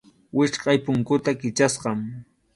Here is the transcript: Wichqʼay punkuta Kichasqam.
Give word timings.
Wichqʼay 0.37 0.77
punkuta 0.85 1.31
Kichasqam. 1.39 1.99